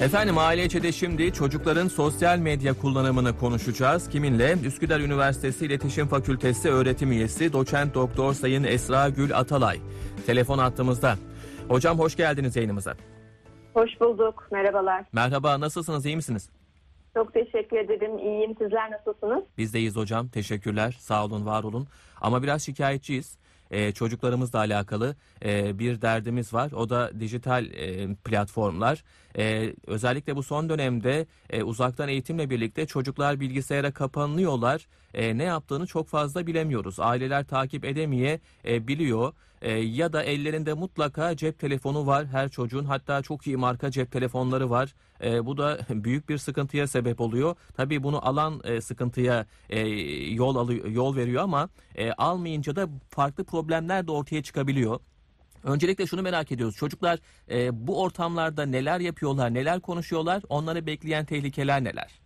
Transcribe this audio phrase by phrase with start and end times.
[0.00, 4.08] Efendim aile şimdi çocukların sosyal medya kullanımını konuşacağız.
[4.08, 4.54] Kiminle?
[4.64, 9.80] Üsküdar Üniversitesi İletişim Fakültesi öğretim üyesi doçent doktor Sayın Esra Gül Atalay.
[10.26, 11.16] Telefon attığımızda.
[11.68, 12.94] Hocam hoş geldiniz yayınımıza.
[13.74, 14.48] Hoş bulduk.
[14.52, 15.04] Merhabalar.
[15.12, 16.50] Merhaba nasılsınız iyi misiniz?
[17.14, 18.18] Çok teşekkür ederim.
[18.18, 18.54] İyiyim.
[18.58, 19.44] Sizler nasılsınız?
[19.58, 20.28] Biz deyiz hocam.
[20.28, 20.96] Teşekkürler.
[21.00, 21.88] Sağ olun, var olun.
[22.20, 23.38] Ama biraz şikayetçiyiz.
[23.70, 26.72] Ee, çocuklarımızla alakalı e, bir derdimiz var.
[26.72, 29.04] O da dijital e, platformlar.
[29.38, 34.86] E, özellikle bu son dönemde e, uzaktan eğitimle birlikte çocuklar bilgisayara kapanıyorlar.
[35.14, 37.00] E, ne yaptığını çok fazla bilemiyoruz.
[37.00, 39.32] Aileler takip edemeye e, biliyor.
[39.62, 42.84] E, ya da ellerinde mutlaka cep telefonu var her çocuğun.
[42.84, 44.94] Hatta çok iyi marka cep telefonları var.
[45.24, 47.56] E, bu da büyük bir sıkıntıya sebep oluyor.
[47.76, 49.80] Tabii bunu alan e, sıkıntıya e,
[50.34, 55.00] yol alıyor, yol veriyor ama e, almayınca da farklı problemler de ortaya çıkabiliyor.
[55.64, 56.76] Öncelikle şunu merak ediyoruz.
[56.76, 57.18] Çocuklar
[57.50, 60.42] e, bu ortamlarda neler yapıyorlar, neler konuşuyorlar?
[60.48, 62.20] Onları bekleyen tehlikeler neler?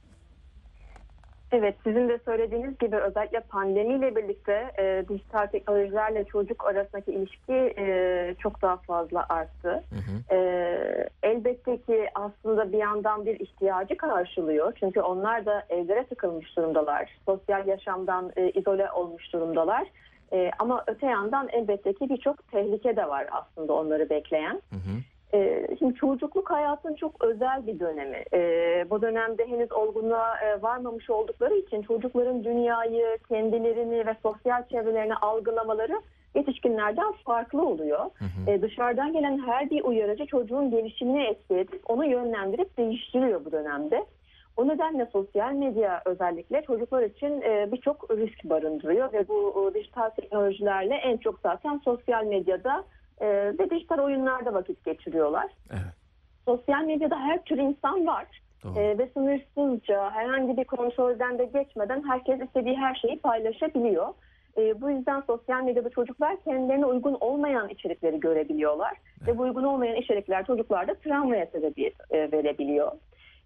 [1.53, 8.34] Evet, sizin de söylediğiniz gibi özellikle pandemiyle birlikte e, dijital teknolojilerle çocuk arasındaki ilişki e,
[8.39, 9.69] çok daha fazla arttı.
[9.69, 10.36] Hı hı.
[10.36, 14.73] E, elbette ki aslında bir yandan bir ihtiyacı karşılıyor.
[14.80, 17.11] Çünkü onlar da evlere tıkılmış durumdalar.
[17.27, 19.86] Sosyal yaşamdan e, izole olmuş durumdalar.
[20.33, 24.62] E, ama öte yandan elbette ki birçok tehlike de var aslında onları bekleyen.
[24.70, 25.11] Hı hı.
[25.34, 28.25] Ee, Şimdi çocukluk hayatın çok özel bir dönemi.
[28.33, 35.14] Ee, Bu dönemde henüz olgunluğa e, varmamış oldukları için çocukların dünyayı, kendilerini ve sosyal çevrelerini
[35.14, 36.00] algılamaları
[36.34, 37.98] yetişkinlerden farklı oluyor.
[37.98, 38.50] Hı hı.
[38.50, 44.06] Ee, Dışarıdan gelen her bir uyarıcı çocuğun gelişimini etki edip onu yönlendirip değiştiriyor bu dönemde.
[44.56, 50.11] O nedenle sosyal medya özellikle çocuklar için e, birçok risk barındırıyor ve bu e, dijital
[50.11, 52.84] teknolojilerle en çok zaten sosyal medyada
[53.20, 55.46] e, ve dijital oyunlarda vakit geçiriyorlar.
[55.70, 55.94] Evet.
[56.44, 58.27] Sosyal medyada her tür insan var
[58.64, 58.78] Doğru.
[58.78, 64.08] E, ve sınırsızca herhangi bir kontrolden de geçmeden herkes istediği her şeyi paylaşabiliyor.
[64.56, 68.96] E, bu yüzden sosyal medyada çocuklar kendilerine uygun olmayan içerikleri görebiliyorlar
[69.27, 72.92] ve bu uygun olmayan içerikler çocuklarda travmaya sebebiyet e, verebiliyor.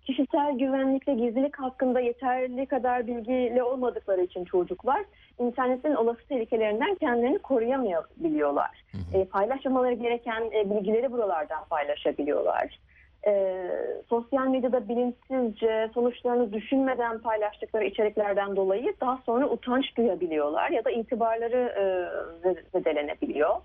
[0.07, 5.05] Kişisel güvenlik ve gizlilik hakkında yeterli kadar bilgili olmadıkları için çocuklar
[5.39, 8.85] internetin olası tehlikelerinden kendilerini koruyamayabiliyorlar.
[8.93, 9.23] Hı hı.
[9.23, 12.79] E, paylaşmamaları gereken e, bilgileri buralardan paylaşabiliyorlar.
[13.27, 13.67] E,
[14.09, 21.73] sosyal medyada bilinçsizce sonuçlarını düşünmeden paylaştıkları içeriklerden dolayı daha sonra utanç duyabiliyorlar ya da itibarları
[22.45, 23.57] e, zedelenebiliyor.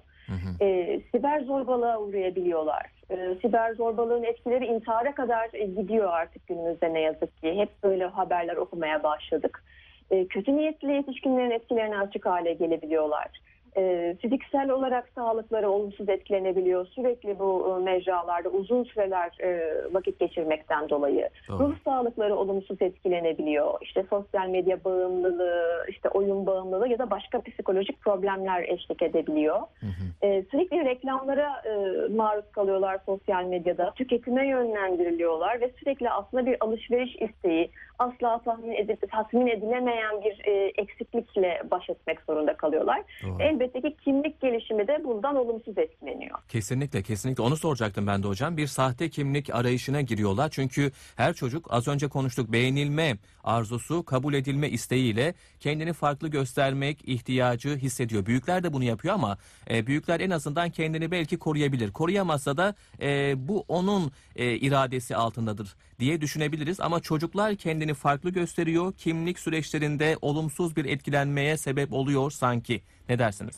[0.62, 2.86] E, siber zorbalığa uğrayabiliyorlar.
[3.10, 7.54] E, siber zorbalığın etkileri intihara kadar e, gidiyor artık günümüzde ne yazık ki.
[7.56, 9.64] Hep böyle haberler okumaya başladık.
[10.12, 13.28] E, kötü niyetli yetişkinlerin etkilerine açık hale gelebiliyorlar.
[13.78, 16.86] E, fiziksel olarak sağlıkları olumsuz etkilenebiliyor.
[16.86, 21.30] Sürekli bu e, mecralarda uzun süreler e, vakit geçirmekten dolayı.
[21.50, 21.60] Doğru.
[21.60, 23.74] Ruh sağlıkları olumsuz etkilenebiliyor.
[23.82, 29.60] İşte sosyal medya bağımlılığı, işte oyun bağımlılığı ya da başka psikolojik problemler eşlik edebiliyor.
[29.80, 30.28] Hı hı.
[30.28, 31.74] E, sürekli reklamlara e,
[32.14, 33.92] maruz kalıyorlar sosyal medyada.
[33.96, 40.72] Tüketime yönlendiriliyorlar ve sürekli aslında bir alışveriş isteği, asla tahmin, edip, tatmin edilemeyen bir e,
[40.78, 43.02] eksiklikle baş etmek zorunda kalıyorlar.
[43.24, 43.44] Doğru.
[43.62, 46.40] Elbette ki kimlik gelişimi de bundan olumsuz etkileniyor.
[46.50, 48.58] Kesinlikle kesinlikle onu soracaktım ben de hocam.
[48.58, 50.50] Bir sahte kimlik arayışına giriyorlar.
[50.50, 57.76] Çünkü her çocuk az önce konuştuk beğenilme arzusu, kabul edilme isteğiyle kendini farklı göstermek ihtiyacı
[57.76, 58.26] hissediyor.
[58.26, 59.38] Büyükler de bunu yapıyor ama
[59.70, 61.92] e, büyükler en azından kendini belki koruyabilir.
[61.92, 66.80] Koruyamazsa da e, bu onun e, iradesi altındadır diye düşünebiliriz.
[66.80, 68.94] Ama çocuklar kendini farklı gösteriyor.
[68.94, 72.82] Kimlik süreçlerinde olumsuz bir etkilenmeye sebep oluyor sanki.
[73.10, 73.51] Ne dersiniz?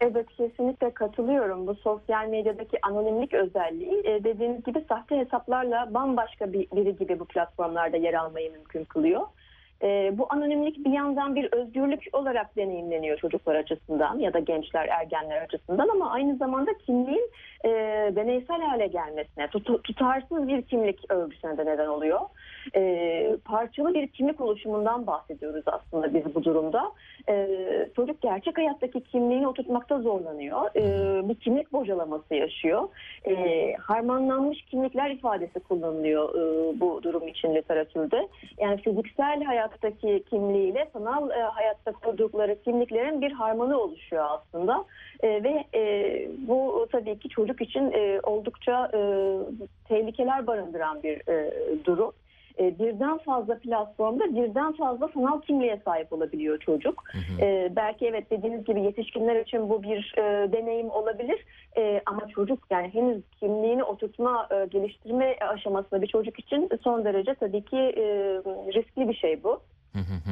[0.00, 1.66] Evet kesinlikle katılıyorum.
[1.66, 7.24] Bu sosyal medyadaki anonimlik özelliği e, dediğiniz gibi sahte hesaplarla bambaşka bir, biri gibi bu
[7.24, 9.26] platformlarda yer almayı mümkün kılıyor.
[9.82, 15.42] E, bu anonimlik bir yandan bir özgürlük olarak deneyimleniyor çocuklar açısından ya da gençler, ergenler
[15.42, 17.30] açısından ama aynı zamanda kimliğin
[17.64, 17.70] e,
[18.16, 22.20] deneysel hale gelmesine, tut- tutarsız bir kimlik örgüsüne de neden oluyor.
[22.74, 26.92] E, parçalı bir kimlik oluşumundan bahsediyoruz aslında biz bu durumda.
[27.28, 27.48] E,
[27.96, 30.60] çocuk gerçek hayattaki kimliğini oturtmakta zorlanıyor.
[30.76, 32.88] E, bir kimlik bocalaması yaşıyor.
[33.24, 38.28] E, harmanlanmış kimlikler ifadesi kullanılıyor e, bu durum için literatürde.
[38.58, 44.84] Yani fiziksel hayattaki kimliğiyle sanal e, hayatta kurdukları kimliklerin bir harmanı oluşuyor aslında.
[45.22, 45.82] E, ve e,
[46.48, 49.00] bu tabii ki çocuk için e, oldukça e,
[49.88, 51.52] tehlikeler barındıran bir e,
[51.84, 52.12] durum.
[52.60, 57.04] E, birden fazla platformda birden fazla sanal kimliğe sahip olabiliyor çocuk.
[57.12, 57.46] Hı hı.
[57.46, 61.44] E, belki evet dediğiniz gibi yetişkinler için bu bir e, deneyim olabilir
[61.76, 67.34] E, ama çocuk yani henüz kimliğini oturtma, e, geliştirme aşamasında bir çocuk için son derece
[67.34, 68.04] tabii ki e,
[68.74, 69.60] riskli bir şey bu.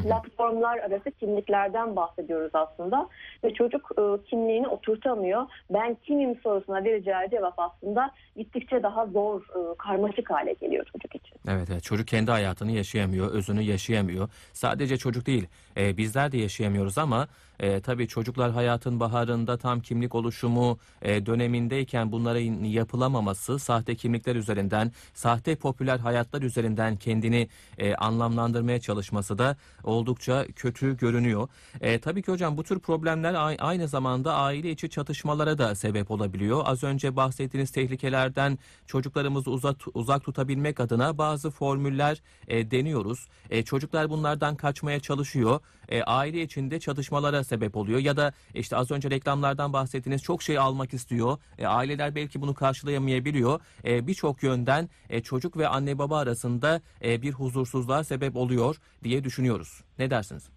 [0.03, 3.09] Platformlar arası kimliklerden bahsediyoruz aslında
[3.45, 5.47] ve çocuk e, kimliğini oturtamıyor.
[5.71, 11.37] Ben kimim sorusuna vereceği cevap aslında gittikçe daha zor, e, karmaşık hale geliyor çocuk için.
[11.49, 14.29] Evet, evet çocuk kendi hayatını yaşayamıyor, özünü yaşayamıyor.
[14.53, 17.29] Sadece çocuk değil, e, bizler de yaşayamıyoruz ama
[17.61, 24.93] e, tabii çocuklar hayatın baharında tam kimlik oluşumu e, dönemindeyken bunların yapılamaması, sahte kimlikler üzerinden,
[25.15, 27.49] sahte popüler hayatlar üzerinden kendini
[27.79, 31.49] e, anlamlandırmaya çalışması da oldukça kötü görünüyor.
[31.81, 36.63] E, tabii ki hocam bu tür problemler aynı zamanda aile içi çatışmalara da sebep olabiliyor.
[36.65, 43.29] Az önce bahsettiğiniz tehlikelerden çocuklarımızı uzak, uzak tutabilmek adına bazı formüller e, deniyoruz.
[43.51, 45.61] E, çocuklar bunlardan kaçmaya çalışıyor.
[45.89, 50.59] E, aile içinde çatışmalara sebep oluyor ya da işte az önce reklamlardan bahsettiğiniz çok şey
[50.59, 51.39] almak istiyor.
[51.59, 53.61] E, aileler belki bunu karşılayamayabiliyor.
[53.85, 59.25] E, Birçok yönden e, çocuk ve anne baba arasında e, bir huzursuzluğa sebep oluyor diye
[59.25, 59.85] düşünüyoruz.
[59.99, 60.49] Ne dersiniz?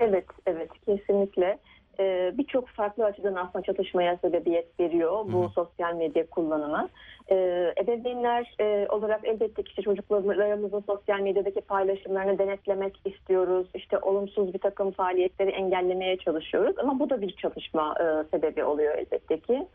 [0.00, 1.58] Evet, evet kesinlikle.
[2.00, 6.88] Ee, Birçok farklı açıdan aslında çatışmaya sebebiyet veriyor bu Hı sosyal medya kullanımı.
[7.30, 13.66] Ee, ebeveynler e, olarak elbette ki işte çocuklarımızın sosyal medyadaki paylaşımlarını denetlemek istiyoruz.
[13.74, 16.78] İşte olumsuz bir takım faaliyetleri engellemeye çalışıyoruz.
[16.78, 19.66] Ama bu da bir çatışma e, sebebi oluyor elbette ki.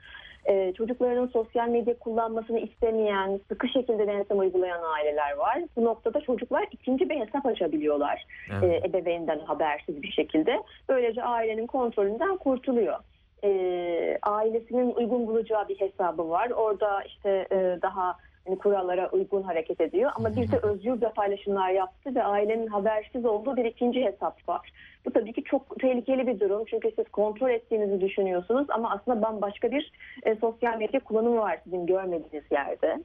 [0.49, 5.59] Ee, çocuklarının sosyal medya kullanmasını istemeyen, sıkı şekilde denetim uygulayan aileler var.
[5.75, 8.83] Bu noktada çocuklar ikinci bir hesap açabiliyorlar Evet.
[8.83, 10.63] e, ebeveynden habersiz bir şekilde.
[10.89, 12.95] Böylece ailenin kontrolünden kurtuluyor.
[13.43, 13.49] E,
[14.23, 16.49] ailesinin uygun bulacağı bir hesabı var.
[16.49, 18.15] Orada işte e, daha
[18.47, 20.11] hani kurallara uygun hareket ediyor.
[20.15, 24.71] Ama bir de özgürce paylaşımlar yaptı ve ailenin habersiz olduğu bir ikinci hesap var.
[25.05, 26.65] Bu tabii ki çok tehlikeli bir durum.
[26.65, 29.91] Çünkü siz kontrol ettiğinizi düşünüyorsunuz ama aslında bambaşka bir
[30.23, 33.03] e, sosyal medya kullanımı var sizin görmediğiniz yerde.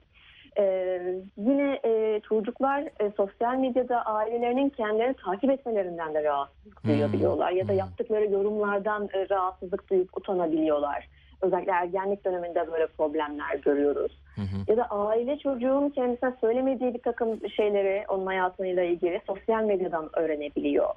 [0.58, 1.02] Ee,
[1.36, 6.90] yine e, çocuklar e, sosyal medyada ailelerinin kendilerini takip etmelerinden de rahatsızlık Hmm.
[6.90, 7.78] duyabiliyorlar ya da Hmm.
[7.78, 11.08] yaptıkları yorumlardan e, rahatsızlık duyup utanabiliyorlar.
[11.42, 14.18] Özellikle ergenlik döneminde böyle problemler görüyoruz.
[14.34, 14.70] Hı hı.
[14.70, 20.94] Ya da aile çocuğun kendisine söylemediği bir takım şeyleri onun hayatıyla ilgili sosyal medyadan öğrenebiliyor.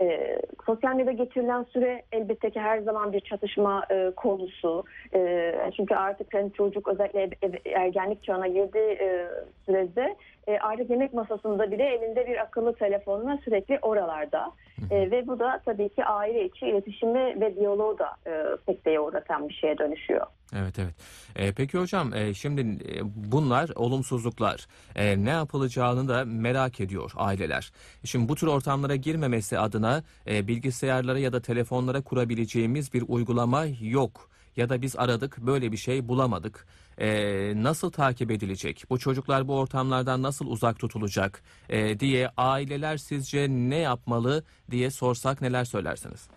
[0.00, 4.84] Ee, sosyal medyada geçirilen süre elbette ki her zaman bir çatışma e, konusu.
[5.14, 9.28] E, çünkü artık hani çocuk özellikle e- e- ergenlik çağına girdiği e,
[9.66, 10.16] sürede
[10.46, 14.52] e, artık yemek masasında bile elinde bir akıllı telefonla sürekli oralarda.
[14.90, 19.48] E, ve bu da tabii ki aile içi iletişimi ve diyaloğu da e, sekteye uğratan
[19.48, 20.26] bir şeye dönüşüyor.
[20.56, 20.94] Evet evet.
[21.36, 23.00] E, peki hocam e, şimdi e,
[23.32, 24.66] bunlar olumsuzluklar.
[24.96, 27.72] E, ne yapılacağını da merak ediyor aileler.
[28.04, 34.31] Şimdi bu tür ortamlara girmemesi adına e, bilgisayarlara ya da telefonlara kurabileceğimiz bir uygulama yok.
[34.56, 36.66] Ya da biz aradık böyle bir şey bulamadık.
[36.98, 37.08] E,
[37.62, 38.84] nasıl takip edilecek?
[38.90, 41.42] Bu çocuklar bu ortamlardan nasıl uzak tutulacak?
[41.70, 46.28] E, diye aileler sizce ne yapmalı diye sorsak neler söylersiniz?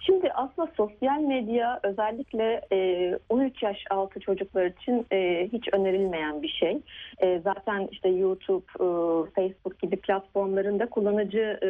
[0.00, 6.48] Şimdi aslında sosyal medya özellikle e, 13 yaş altı çocuklar için e, hiç önerilmeyen bir
[6.48, 6.80] şey.
[7.18, 8.86] E, zaten işte YouTube, e,
[9.30, 11.68] Facebook gibi platformlarında kullanıcı e,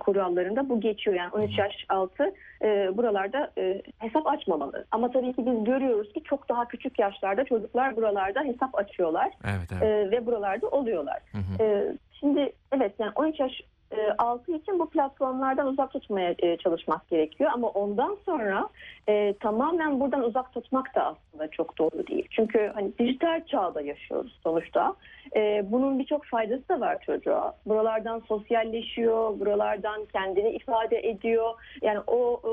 [0.00, 1.16] kurallarında bu geçiyor.
[1.16, 4.84] Yani 13 yaş altı e, buralarda e, hesap açmamalı.
[4.90, 9.72] Ama tabii ki biz görüyoruz ki çok daha küçük yaşlarda çocuklar buralarda hesap açıyorlar Evet
[9.72, 9.82] evet.
[9.82, 11.18] e, ve buralarda oluyorlar.
[11.32, 11.62] Hı hı.
[11.62, 13.52] Ee, şimdi evet yani 13 yaş
[13.96, 18.68] e, altı için bu platformlardan uzak tutmaya e, çalışmak gerekiyor ama ondan sonra
[19.08, 22.28] e, tamamen buradan uzak tutmak da aslında çok doğru değil.
[22.30, 24.94] Çünkü hani dijital çağda yaşıyoruz sonuçta.
[25.36, 27.54] E, bunun birçok faydası da var çocuğa.
[27.66, 31.50] Buralardan sosyalleşiyor, buralardan kendini ifade ediyor.
[31.82, 32.52] Yani o e,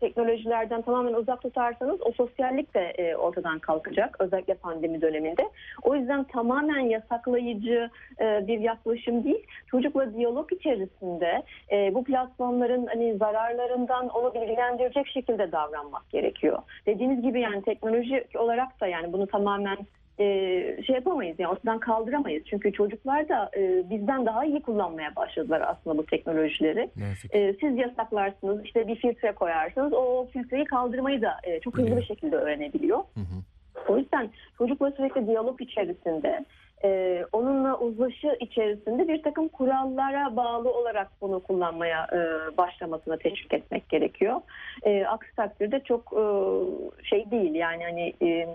[0.00, 5.42] teknolojilerden tamamen uzak tutarsanız o sosyallik de e, ortadan kalkacak özellikle pandemi döneminde.
[5.82, 7.90] O yüzden tamamen yasaklayıcı
[8.20, 9.46] e, bir yaklaşım değil.
[9.66, 11.42] Çocukla diyalog içerisinde
[11.72, 16.58] e, bu platformların hani zararlarından onu bilgilendirecek şekilde davranmak gerekiyor.
[16.86, 19.78] Dediğiniz gibi yani teknoloji olarak da yani bunu tamamen
[20.20, 20.24] e,
[20.86, 22.44] şey yapamayız yani ortadan kaldıramayız.
[22.50, 26.90] Çünkü çocuklar da e, bizden daha iyi kullanmaya başladılar aslında bu teknolojileri.
[27.32, 32.04] E, siz yasaklarsınız işte bir filtre koyarsınız o filtreyi kaldırmayı da e, çok hızlı bir
[32.04, 32.98] şekilde öğrenebiliyor.
[32.98, 33.42] Hı hı.
[33.88, 36.44] O yüzden çocukla sürekli diyalog içerisinde
[36.84, 42.18] e, onunla uzlaşı içerisinde bir takım kurallara bağlı olarak bunu kullanmaya e,
[42.56, 44.40] başlamasına teşvik etmek gerekiyor.
[44.82, 46.24] E, aksi takdirde çok e,
[47.04, 48.48] şey değil yani hani e,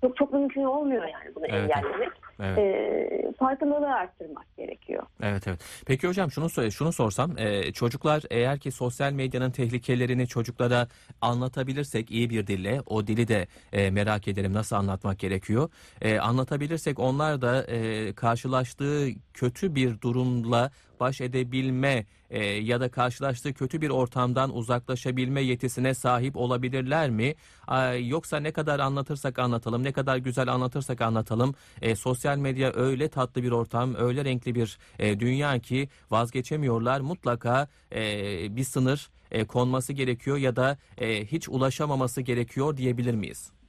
[0.00, 1.70] çok çok mümkün olmuyor yani bunu Evet.
[1.76, 2.10] engellemek.
[2.42, 2.58] Evet.
[2.58, 5.02] e, farkındalığı arttırmak gerekiyor.
[5.22, 5.60] Evet evet.
[5.86, 10.88] Peki hocam şunu şunu sorsam e, çocuklar eğer ki sosyal medyanın tehlikelerini çocuklara
[11.20, 15.70] anlatabilirsek iyi bir dille o dili de e, merak ederim nasıl anlatmak gerekiyor.
[16.02, 23.54] E, anlatabilirsek onlar da e, karşılaştığı kötü bir durumla baş edebilme e, ya da karşılaştığı
[23.54, 27.34] kötü bir ortamdan uzaklaşabilme yetisine sahip olabilirler mi?
[27.66, 33.08] Ay, yoksa ne kadar anlatırsak anlatalım, ne kadar güzel anlatırsak anlatalım, e, sosyal medya öyle
[33.08, 37.00] tatlı bir ortam, öyle renkli bir e, dünya ki vazgeçemiyorlar.
[37.00, 43.59] Mutlaka e, bir sınır e, konması gerekiyor ya da e, hiç ulaşamaması gerekiyor diyebilir miyiz?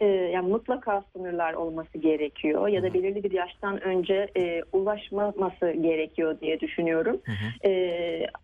[0.00, 6.40] E, yani mutlaka sınırlar olması gerekiyor ya da belirli bir yaştan önce e, ulaşmaması gerekiyor
[6.40, 7.20] diye düşünüyorum.
[7.24, 7.68] Hı hı.
[7.68, 7.72] E,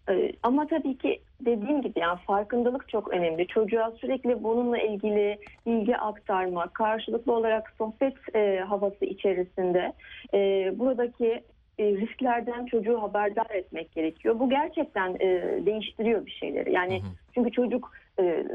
[0.08, 3.46] e, ama tabii ki dediğim gibi yani farkındalık çok önemli.
[3.46, 9.92] Çocuğa sürekli bununla ilgili bilgi aktarma, karşılıklı olarak sohbet e, havası içerisinde
[10.34, 11.42] e, buradaki
[11.78, 14.38] e, risklerden çocuğu haberdar etmek gerekiyor.
[14.38, 16.72] Bu gerçekten e, değiştiriyor bir şeyleri.
[16.72, 17.10] Yani Hı hı.
[17.34, 17.50] çünkü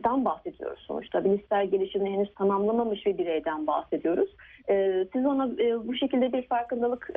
[0.09, 1.23] çocuktan bahsediyoruz sonuçta.
[1.23, 4.29] Bilişsel gelişimini henüz tamamlamamış bir bireyden bahsediyoruz.
[5.13, 7.09] Siz ona e, bu şekilde bir farkındalık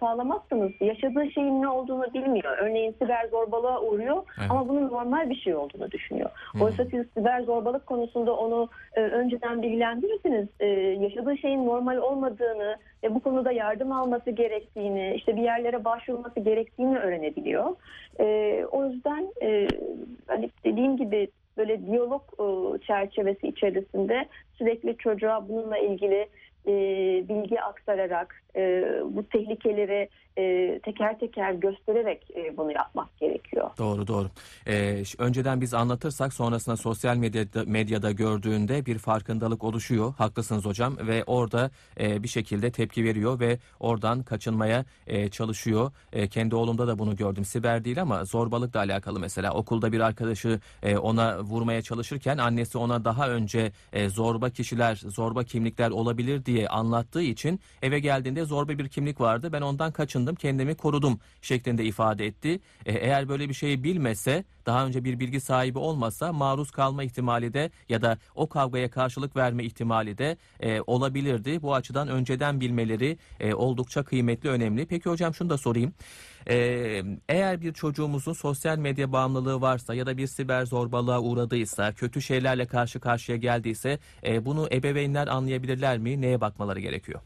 [0.00, 2.58] sağlamazsanız yaşadığı şeyin ne olduğunu bilmiyor.
[2.58, 4.50] Örneğin siber zorbalığa uğruyor Evet.
[4.50, 6.30] ama bunun normal bir şey olduğunu düşünüyor.
[6.52, 6.64] Hı.
[6.64, 10.48] Oysa siz siber zorbalık konusunda onu e, önceden bilgilendirirsiniz.
[10.60, 10.66] E,
[11.00, 16.98] yaşadığı şeyin normal olmadığını ve bu konuda yardım alması gerektiğini, işte bir yerlere başvurması gerektiğini
[16.98, 17.76] öğrenebiliyor.
[18.70, 19.28] O yüzden
[20.26, 26.28] hani dediğim gibi böyle diyalog e, çerçevesi içerisinde sürekli çocuğa bununla ilgili
[26.66, 26.72] e,
[27.28, 30.08] bilgi aktararak e, bu tehlikeleri
[30.38, 33.70] e, teker teker göstererek e, bunu yapmak gerekiyor.
[33.78, 34.28] Doğru doğru.
[34.68, 40.14] Ee, önceden biz anlatırsak sonrasında sosyal medyada, medyada gördüğünde bir farkındalık oluşuyor.
[40.18, 41.70] Haklısınız hocam ve orada
[42.00, 45.92] e, bir şekilde tepki veriyor ve oradan kaçınmaya e, çalışıyor.
[46.12, 47.44] E, kendi oğlumda da bunu gördüm.
[47.44, 49.52] Siber değil ama zorbalıkla alakalı mesela.
[49.52, 55.44] Okulda bir arkadaşı e, ona vurmaya çalışırken annesi ona daha önce e, zorba kişiler, zorba
[55.44, 59.52] kimlikler olabilir diye anlattığı için eve geldiğinde zorba bir kimlik vardı.
[59.52, 62.60] Ben ondan kaçındım, kendimi korudum şeklinde ifade etti.
[62.86, 67.54] E, eğer böyle bir şeyi bilmese, daha önce bir bilgi sahibi olmasa maruz kalma ihtimali
[67.54, 71.62] de ya da o kavgaya karşılık verme ihtimali de e, olabilirdi.
[71.62, 74.86] Bu açıdan önceden bilmeleri e, oldukça kıymetli, önemli.
[74.86, 75.92] Peki hocam şunu da sorayım.
[76.48, 76.56] E,
[77.28, 82.66] eğer bir çocuğumuzun sosyal medya bağımlılığı varsa ya da bir siber zorbalığa uğradıysa, kötü şeylerle
[82.66, 86.20] karşı karşıya geldiyse e, bunu ebeveynler anlayabilirler mi?
[86.20, 87.20] Neye bakmaları gerekiyor?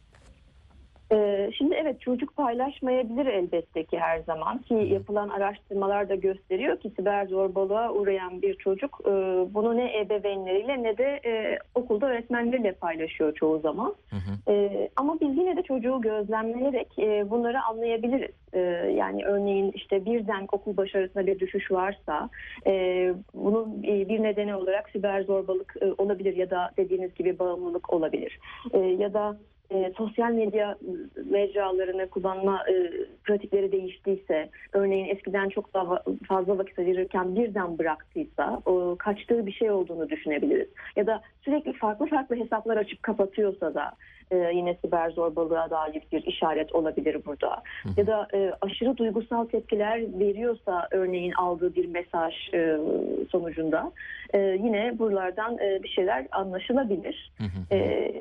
[1.13, 6.93] Ee, Şimdi evet çocuk paylaşmayabilir elbette ki her zaman ki yapılan araştırmalar da gösteriyor ki
[6.97, 9.11] siber zorbalığa uğrayan bir çocuk e,
[9.55, 13.95] bunu ne ebeveynleriyle ne de e, okulda öğretmenleriyle paylaşıyor çoğu zaman.
[14.11, 14.53] Hı hı.
[14.53, 16.89] E, ama biz yine de çocuğu gözlemleyerek
[17.31, 18.31] bunları anlayabiliriz.
[18.97, 22.31] Yani örneğin işte birden okul başarısında bir düşüş varsa
[23.35, 28.39] bunun bir nedeni olarak siber zorbalık olabilir ya da dediğiniz gibi bağımlılık olabilir.
[28.99, 29.37] Ya da
[29.71, 30.79] e, sosyal medya
[31.25, 32.91] mecralarını kullanma e,
[33.31, 39.71] pratikleri değiştiyse, örneğin eskiden çok daha fazla vakit ayırırken birden bıraktıysa, o, kaçtığı bir şey
[39.71, 40.69] olduğunu düşünebiliriz.
[40.97, 43.93] Ya da sürekli farklı farklı hesaplar açıp kapatıyorsa da
[44.31, 47.63] e, yine siber zorbalığa dair bir işaret olabilir burada.
[47.97, 52.77] Ya da e, aşırı duygusal tepkiler veriyorsa, örneğin aldığı bir mesaj e,
[53.31, 53.93] sonucunda
[54.35, 57.33] e, yine buralardan e, bir şeyler anlaşılabilir.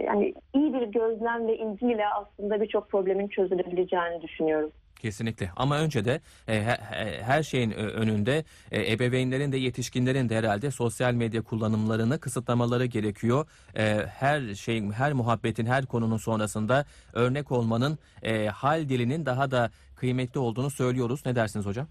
[0.06, 4.72] Yani iyi bir gözlem ve ilgiyle aslında birçok problemin çözülebileceğini düşünüyorum.
[5.00, 10.30] Kesinlikle ama önce de e, he- he- her şeyin ö- önünde e, ebeveynlerin de yetişkinlerin
[10.30, 13.48] de herhalde sosyal medya kullanımlarını kısıtlamaları gerekiyor.
[13.78, 19.72] E, her şeyin, her muhabbetin, her konunun sonrasında örnek olmanın e, hal dilinin daha da
[19.96, 21.22] kıymetli olduğunu söylüyoruz.
[21.26, 21.88] Ne dersiniz hocam?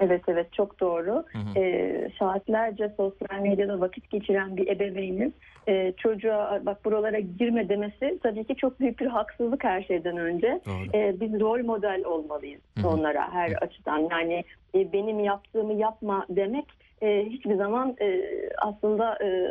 [0.00, 1.24] Evet evet çok doğru.
[1.32, 1.58] Hı hı.
[1.58, 5.34] Ee, saatlerce sosyal medyada vakit geçiren bir ebeveynin
[5.68, 10.60] e, çocuğa bak buralara girme demesi tabii ki çok büyük bir haksızlık her şeyden önce.
[10.66, 10.98] Doğru.
[10.98, 12.88] Ee, biz rol model olmalıyız Hı hı.
[12.88, 14.08] onlara her açıdan.
[14.10, 16.64] Yani e, benim yaptığımı yapma demek
[17.02, 18.22] e, hiçbir zaman e,
[18.58, 19.48] aslında e,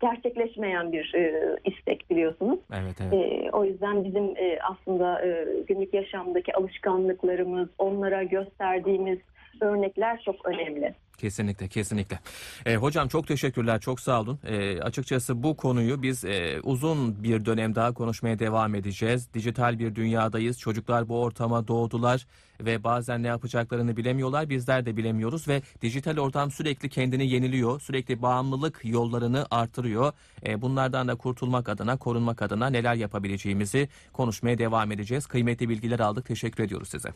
[0.00, 2.58] gerçekleşmeyen bir e, istek biliyorsunuz.
[2.72, 3.12] Evet evet.
[3.12, 9.18] E, o yüzden bizim e, aslında e, günlük yaşamdaki alışkanlıklarımız, onlara gösterdiğimiz
[9.60, 10.94] örnekler çok önemli.
[11.18, 12.18] Kesinlikle, kesinlikle.
[12.66, 14.38] E, hocam çok teşekkürler, çok sağ olun.
[14.46, 19.34] E, açıkçası bu konuyu biz e, uzun bir dönem daha konuşmaya devam edeceğiz.
[19.34, 20.58] Dijital bir dünyadayız.
[20.58, 22.26] Çocuklar bu ortama doğdular
[22.60, 24.50] ve bazen ne yapacaklarını bilemiyorlar.
[24.50, 27.80] Bizler de bilemiyoruz ve dijital ortam sürekli kendini yeniliyor.
[27.80, 30.12] Sürekli bağımlılık yollarını artırıyor.
[30.46, 35.26] E, bunlardan da kurtulmak adına, korunmak adına neler yapabileceğimizi konuşmaya devam edeceğiz.
[35.26, 36.26] Kıymetli bilgiler aldık.
[36.26, 37.08] Teşekkür ediyoruz size.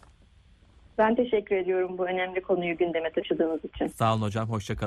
[0.98, 3.86] Ben teşekkür ediyorum bu önemli konuyu gündeme taşıdığınız için.
[3.86, 4.80] Sağ olun hocam, hoşçakalın.